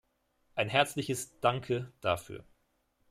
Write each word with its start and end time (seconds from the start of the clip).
Ein 0.55 0.67
herzliches 0.69 1.39
Danke 1.41 1.91
dafür! 2.01 2.43